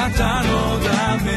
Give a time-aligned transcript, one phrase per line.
[0.00, 1.30] なたのため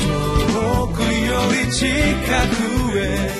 [0.00, 3.30] 遠くより近くへ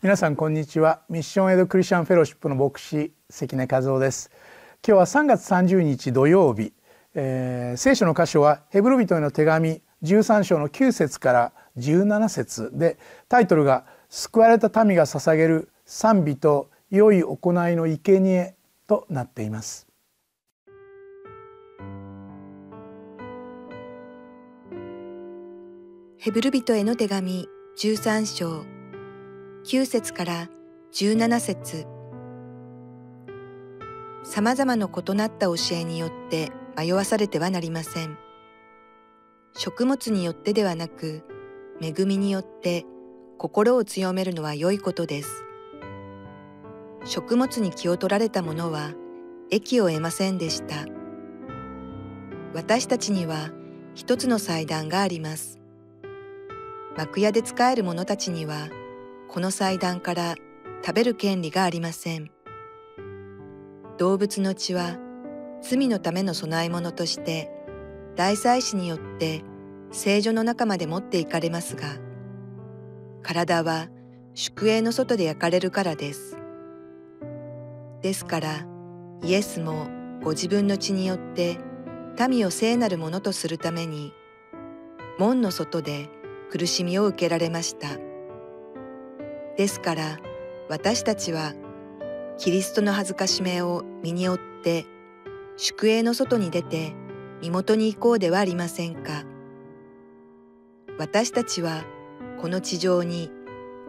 [0.00, 1.02] 皆さんこんにちは。
[1.08, 4.30] ミッションエドクリスチャンフェローシップの牧師関根和夫です。
[4.86, 6.72] 今日は3月30日土曜日、
[7.16, 12.98] えー、聖書の箇所はヘブル人への手紙13章の9節から17節で
[13.28, 18.54] タイトルが救われた民が捧げる賛美と良い行いの生贄
[18.86, 19.86] となっています
[26.18, 27.46] ヘブル人への手紙
[27.78, 28.64] 13章
[29.64, 30.48] 9節から
[30.92, 31.86] 17節
[34.24, 38.18] さまざまな異なった教えによって迷わされてはなりません。
[39.56, 41.24] 食物によってではなく、
[41.80, 42.84] 恵みによって
[43.38, 45.44] 心を強めるのは良いことです。
[47.04, 48.92] 食物に気を取られた者は
[49.50, 50.86] 益を得ませんでした。
[52.54, 53.50] 私たちには
[53.94, 55.58] 一つの祭壇があります。
[56.96, 58.68] 幕屋で仕える者たちには
[59.28, 60.34] この祭壇から
[60.84, 62.30] 食べる権利がありません。
[63.98, 64.96] 動物の血は
[65.60, 67.50] 罪のための供え物として
[68.16, 69.42] 大祭司によって
[69.90, 71.96] 聖女の中まで持っていかれますが、
[73.22, 73.88] 体は
[74.34, 76.36] 宿営の外で焼かれるからです。
[78.02, 78.66] ですから、
[79.22, 79.88] イエスも
[80.22, 81.58] ご自分の血によって
[82.28, 84.12] 民を聖なるものとするために、
[85.18, 86.08] 門の外で
[86.50, 87.88] 苦しみを受けられました。
[89.56, 90.18] ですから
[90.68, 91.52] 私たちは
[92.38, 94.86] キリストの恥ずかしめを身に負って
[95.56, 96.94] 宿営の外に出て
[97.42, 99.24] 身元に行こうではありませんか
[100.98, 101.84] 私たちは
[102.40, 103.30] この地上に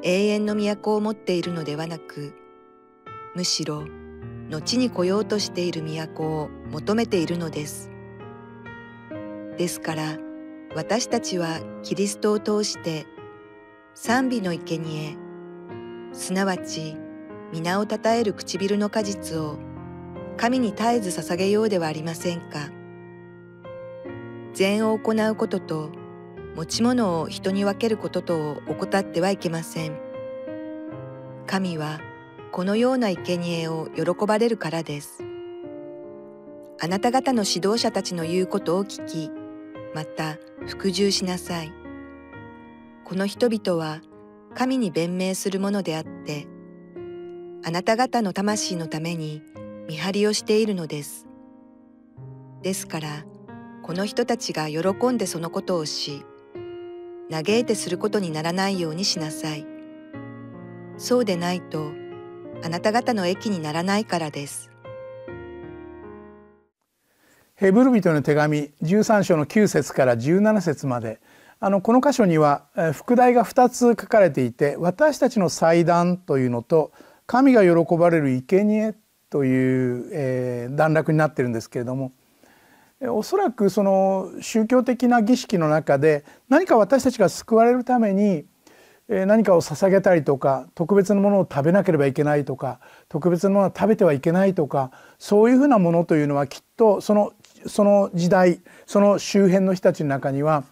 [0.03, 2.35] 永遠の都を持っているのではなく
[3.35, 3.85] むしろ
[4.49, 7.89] 後に来ようとしている都を求めているのです
[9.57, 10.17] ですから
[10.75, 13.07] 私たちはキリストを通して
[13.95, 15.17] 賛美の生贄
[16.13, 16.95] すなわち
[17.51, 19.57] 皆をたたえる唇の果実を
[20.37, 22.69] 神に絶えず捧げようではありませんか。
[24.53, 25.91] 善を行うことと
[26.59, 29.97] 持ち物を人に分けることと怠ってはいけません。
[31.47, 32.01] 神は
[32.51, 35.23] このような生贄を喜ばれるからです。
[36.81, 39.31] あなた方の指導者たちの言うことを聞き、
[39.95, 40.37] また
[40.67, 41.71] 服従しなさい。
[43.05, 44.01] この人々は
[44.53, 46.45] 神に弁明するものであって、
[47.63, 49.41] あなた方の魂のために
[49.87, 51.25] 見張りをしているのです。
[52.63, 53.25] ですから、
[53.81, 56.25] この人たちが喜んでそのことをし、
[57.31, 59.65] 嘆いてすることにならないようにしなさい。
[60.97, 61.91] そうでないと、
[62.63, 64.71] あなた方の益にならないからです。
[67.55, 71.19] ヘブル人の手紙13章の9節から17節まで
[71.59, 76.93] あのこの箇所には副題が2つ書かれていて私たちの祭壇というのと
[77.27, 78.95] 神が喜ばれる生贄
[79.29, 82.13] という、えー、段落になってるんですけれども
[83.07, 88.45] おそらくその宗教的な儀式の中で何か私たちが救われるために
[89.07, 97.33] 何かを捧げたりとか特別なものを食べなければいけないとか特別なものを食べてはいけないとかそういうふうなものというのはきっとその
[97.65, 100.63] その時代その周辺の人たちの中には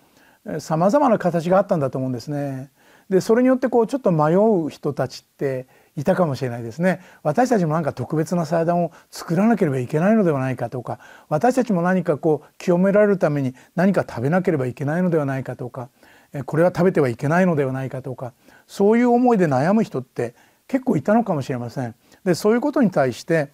[0.60, 2.72] さまざまな形があったんだと思うんですね。
[3.10, 5.68] でそれによってこうちょっと迷う人たちって
[5.98, 15.90] いたかもしれないですね私たちも何か特別な祭壇を作らなければいけないのではないかとか私たちも何かこう清められるために何か食べなければいけないのではないかとか
[16.46, 18.34] これは食べてはいけないのではないかとか
[18.68, 20.36] そういう思いで悩む人って
[20.68, 21.96] 結構いたのかもしれません。
[22.24, 23.50] でそういうことに対して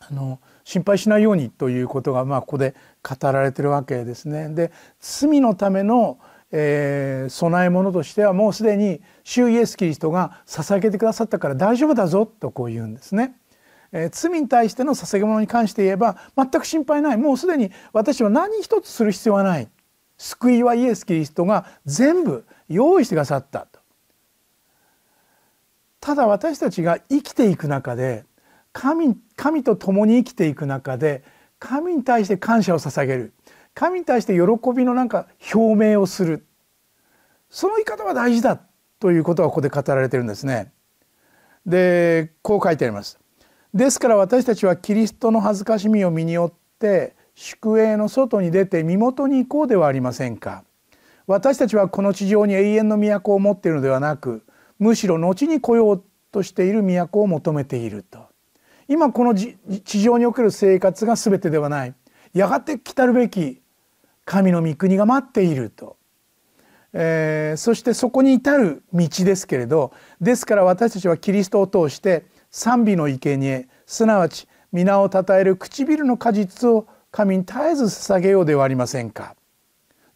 [0.00, 4.48] あの心配しないようにということがまあここで語られてるわけですね。
[4.48, 6.18] で罪のための、
[6.52, 13.34] えー、備え物としてはもうすでに主イエス・キリストが捧げてくださったから大丈夫だぞとこう言うんですね。
[13.90, 19.68] えー、罪に対しての捧げ物に関して言えば全く心配ないもうすでに私は何一つする必要はない
[20.18, 23.80] 救いはイエス・キリストが全部用意してくださったと。
[26.00, 28.24] ただ私たちが生きていく中で
[28.72, 31.22] 神神と共に生きていく中で
[31.58, 33.32] 神に対して感謝を捧げる
[33.74, 34.40] 神に対して喜
[34.76, 36.46] びのなんか表明をする
[37.50, 38.60] その言い方は大事だ
[38.98, 40.72] ということがここで語られてるんですね。
[41.66, 43.18] でこう書いてあります。
[43.74, 50.64] ですから私たちはキリストの恥ずかしみを身に負って宿営の外に出て身元に行こうではありませんか。
[51.26, 54.44] 私たちはこの地上に永遠の都を持っているのではなく
[54.78, 58.18] むしろ後に来ようとしている都を求めていると
[58.88, 59.56] 今この地
[60.02, 61.94] 上における生活が全てではない
[62.34, 63.61] やがて来たるべき
[64.24, 65.96] 神の御国が待っていると、
[66.92, 79.36] えー、そしてそこに至る道ですけれどですから私たちはキリストを通して賛美の生贄すなわち皆をたたえる唇の果実を神に絶えず捧げようではありませんか。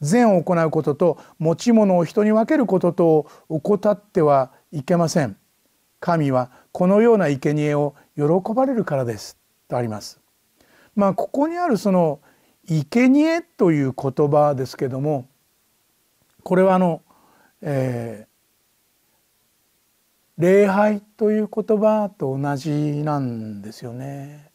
[0.01, 5.37] 善を行うことと持ち物を人に分けることと怠ってはいけません。
[6.01, 8.25] 神はこのような生贄を喜
[8.55, 9.39] ばれるからです
[9.69, 10.21] とあります。
[10.95, 12.21] まあここにあるその
[12.69, 15.29] 生贄という言葉ですけども
[16.43, 17.03] これはあの、
[17.63, 22.71] えー、礼拝という言葉と同じ
[23.03, 24.51] なんですよね。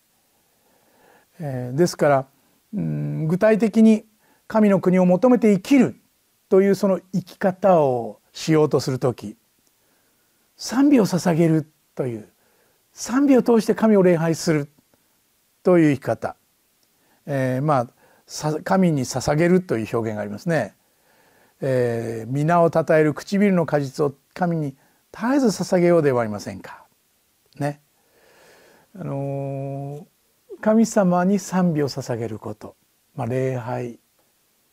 [1.39, 2.25] えー、ですから
[2.73, 4.05] うん具体的に
[4.47, 5.95] 神の国を求めて生きる
[6.49, 9.35] というその生き方をしようとする時
[10.57, 12.29] 賛美を捧げるという
[12.93, 14.69] 賛美を通して神を礼拝する
[15.63, 16.35] という生き方、
[17.25, 18.00] えー、まあ
[18.63, 20.75] 神に捧げるという表現がありますね。
[21.59, 24.75] えー、皆をたたえる唇の果実を神に
[25.11, 26.85] 絶えず捧げようではありませんか。
[27.59, 27.81] ね。
[28.95, 30.05] あのー、
[30.61, 32.75] 神様に賛美を捧げること、
[33.15, 33.99] まあ、礼拝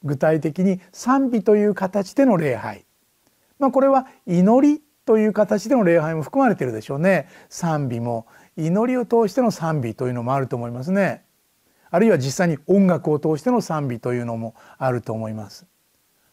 [0.04, 2.84] 具体的に賛美という形での礼拝、
[3.58, 8.26] まあ、これは祈りという形での礼拝も含まれているでしょうね賛美も
[8.56, 11.24] 祈りを通しての賛美というのもあると思いますね。
[11.90, 15.66] あるいは実際に音楽を通しての賛美というのもあると思います。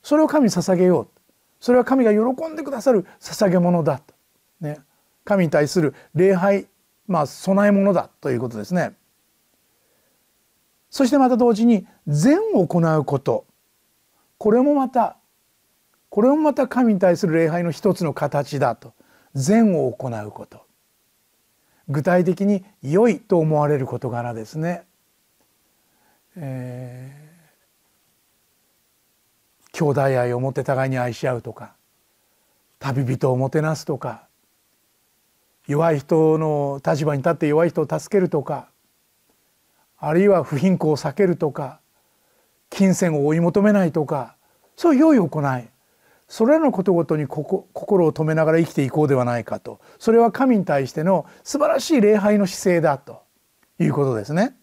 [0.02, 1.16] それを神に捧げよう
[1.60, 4.13] それは神が喜んでくださる捧げ物だと、
[4.62, 4.80] ね、
[5.24, 6.68] 神に対する礼拝
[7.07, 8.94] まあ供え物だということですね。
[10.92, 13.46] そしてまた同時に善を行うこと
[14.38, 15.18] これもまた
[16.10, 18.94] これもまた神に対する礼拝の一つの形だと
[19.34, 20.66] 善を行うこと
[21.90, 24.86] 具体的に良いと思われる事柄ですね。
[26.38, 31.74] えー、兄弟愛を持って互いに愛し合うとか
[32.80, 34.28] 旅人をもてなすとか
[35.68, 38.70] 弱い人の立場に立って弱い人を助けるとか
[39.98, 41.80] あるいは不貧困を避けるとか
[42.70, 44.36] 金銭を追い求めないとか
[44.76, 45.70] そういう良い行い
[46.28, 53.24] それらのことごとに心を止めながら生きていこうではないかとそれは神に対しての素晴らしい礼拝の姿勢だと
[53.80, 54.56] いうことですね。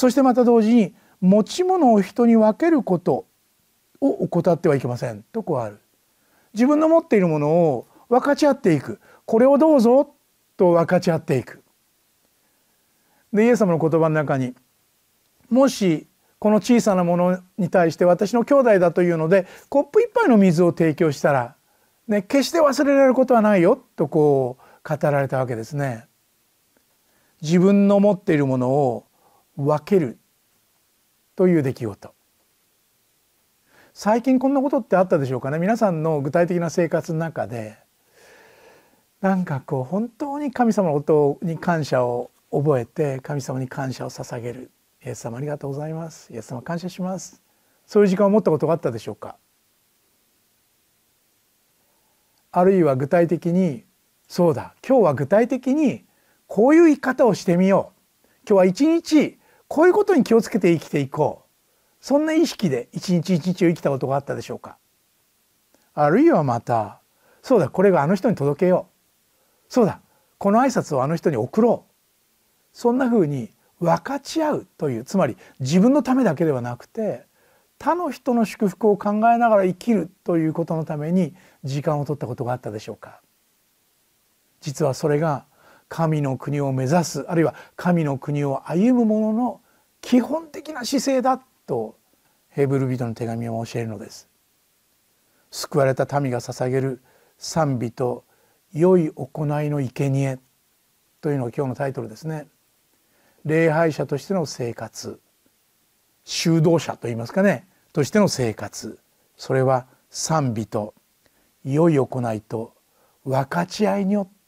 [0.00, 3.26] そしてまた同時に持ち物を人に分けること
[4.00, 5.22] を怠ってはいけません。
[5.24, 5.78] とこある。
[6.54, 8.98] 自分の持っているものを分かち合っていく。
[9.26, 10.14] これをどうぞ
[10.56, 11.62] と分かち合っていく。
[13.30, 14.54] でイエス様の言葉の中に
[15.50, 16.06] もし
[16.38, 21.56] この小さなものに対して私の兄弟だというのでコップ一杯の水を提供したら、
[22.08, 26.06] ね、決して忘れられることはないよとこう語られたわけですね。
[27.42, 29.09] 自分の持っているものを
[29.56, 30.18] 分ける
[31.36, 32.14] という出来事。
[33.92, 35.58] 最近こんなことってあったでしょうかね？
[35.58, 37.78] 皆さんの具体的な生活の中で。
[39.20, 44.70] なんかこう本当に神様のことに感謝を覚えて神様に感謝を捧げる。
[45.04, 46.32] イエス様ありがとうございます。
[46.32, 47.42] イエス様感謝します。
[47.86, 49.36] そういう時間を持ったことがあったでしょうか？
[52.52, 53.84] あるいは具体的に
[54.26, 54.74] そうだ。
[54.86, 56.04] 今日は具体的に
[56.46, 57.92] こういう生き方をしてみよ
[58.24, 58.28] う。
[58.48, 59.38] 今日は一日
[59.70, 62.04] こういうことに気をつけて生きていこう。
[62.04, 64.78] そんな意識で一日一日を生きたことがあったでしょうか。
[65.94, 66.98] あるいはまた
[67.40, 68.88] そうだこれがあの人に届けよ
[69.68, 69.72] う。
[69.72, 70.00] そうだ
[70.38, 72.76] この挨拶をあの人に送ろう。
[72.76, 77.22] そんなふうに分かち合うというつまり自分のためだけではなくて
[77.78, 83.20] 他の人の祝福を考えながら生きるということのために時間を取ったことがあったでしょうか。
[84.60, 85.44] 実はそれが
[85.90, 89.60] 神の国を目指すあるいは神の国を歩む者の
[90.00, 91.96] 基本的な姿勢だと
[92.48, 94.28] ヘブル人の手紙を教えるのです。
[95.50, 97.02] 救われた民が捧げる
[97.38, 98.24] 賛美と
[98.72, 100.38] 良い行いの生贄
[101.20, 102.46] というのが今日のタイトルですね。
[103.44, 105.20] 礼拝者としての生活
[106.24, 109.00] 修道者といいますかねとしての生活
[109.36, 110.94] それは賛美と
[111.64, 112.74] 良い行いと
[113.24, 114.39] 分かち合いによって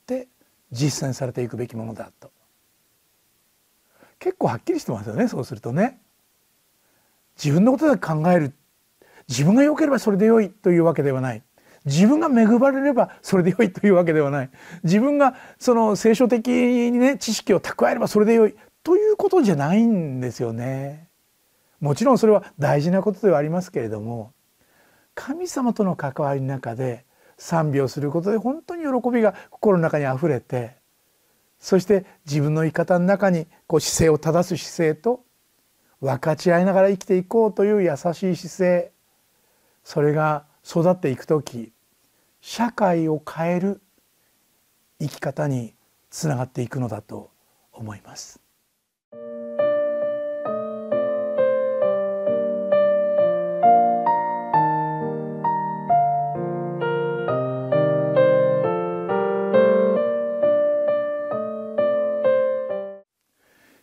[0.72, 2.30] 実践されていくべきものだと。
[4.18, 6.00] 結構はっきりしてますよねそうするとね。
[7.36, 8.54] 自分のことで考える。
[9.28, 11.42] 自分が良ければそれで良いというわけではない。
[11.84, 14.50] 自分が恵まれればそれで良いというわけではない。
[14.84, 21.08] 自分がその聖書的にね知識を蓄えればそれで良いということじゃないんですよね。
[21.80, 24.32] もちろんそれは大事なことではありますけれども
[25.16, 27.04] 神様との関わりの中で
[27.38, 30.76] 賛美をすることで本当に喜びが心の中にあふれて
[31.58, 35.24] そして自分の生き方の中にこう姿勢を正す姿勢と
[36.00, 38.92] 分かち合いながら生きていこうという優しい姿勢
[39.84, 41.72] それが育っていく時
[42.40, 43.80] 社会を変える
[45.00, 45.74] 生き方に
[46.10, 47.30] つながっていくのだと
[47.72, 48.40] 思います。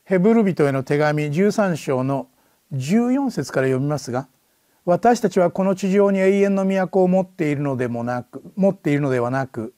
[0.10, 2.30] ヘブル人への手紙13章の
[2.74, 4.28] 14節から読みますが
[4.84, 9.76] 私たちはこの地上に永遠の都を持っているのでもなく持っているのではなく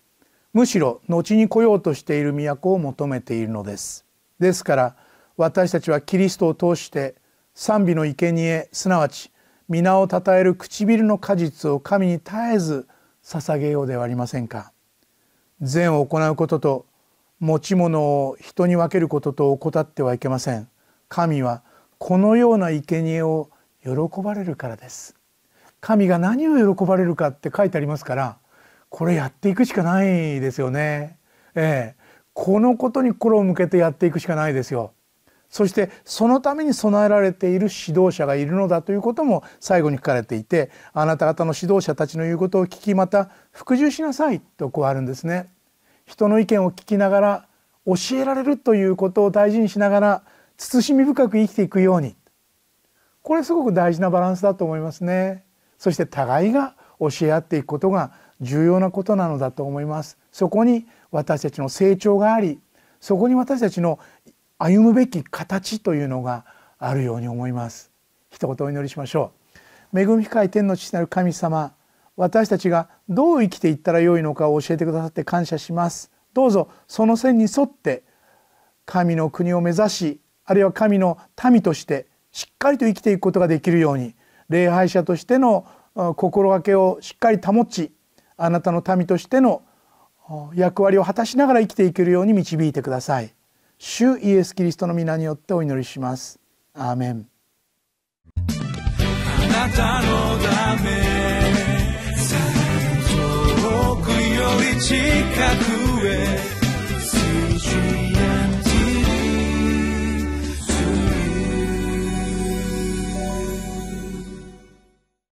[0.53, 4.05] むしろ後に来ようとしている都を求めているのです。
[4.39, 4.95] ですから
[5.35, 7.15] 私たちはキリストを通して
[7.53, 9.33] 賛美の生贄すなわち
[9.67, 12.87] 皆をたたえる唇の果実を神に絶えず
[13.21, 14.71] 捧げようではありませんか。
[15.59, 16.85] 善を行うことと
[17.41, 20.67] 持ち物を人に分けることと怠ってはいけません。
[21.09, 21.63] 神は
[21.97, 23.49] このような生贄を
[23.83, 25.15] 喜ばれるからです。
[25.79, 28.37] 神が何を喜ばれるかって書いてありますから
[28.89, 31.17] これやっていくしかないですよね。
[31.55, 32.01] ええ。
[32.33, 34.93] このことに心を向けてやっていくしかないですよ。
[35.49, 45.49] そしてそのために備えられている指導者がいるのだということも最後に書かれていてあなた方の指導者たちの言うことを聞きまた服従しなさいとこうあるんですね。
[46.11, 47.47] 人の意見を聞きながら
[47.85, 50.23] 教えられるということを大事にしながら
[50.57, 52.17] 慎み深く生きていくように。
[53.21, 55.45] これすごく大事なバランスだと思いますね。
[55.77, 60.17] そして互いが教え合っていくことが重要なことなのだと思います。
[60.33, 62.59] そこに私たちの成長があり
[62.99, 63.97] そこに私たちの
[64.57, 66.45] 歩むべき形というのが
[66.77, 67.89] あるように思います。
[68.29, 69.31] 一言お祈りしましょ
[69.93, 69.99] う。
[70.01, 71.73] 恵み深い天の父なる神様
[72.15, 78.03] 私たちがどう生きていったらよいのかを教えてくださって感謝しますどうぞその線に沿って
[78.85, 81.17] 神の国を目指しあるいは神の
[81.49, 84.15] 民としてしっかりと生きていくことができるように
[84.49, 85.65] 礼拝者としての
[86.15, 87.91] 心がけをしっかり保ち
[88.37, 89.63] あなたの民としての
[90.53, 93.33] 役割を果たしながら生きていけるように導いてください。
[93.77, 96.39] 主イエス・キリストの皆によってお祈りします。
[96.73, 97.27] アーメン
[98.37, 101.30] あなたのため
[104.81, 106.60] 近くへ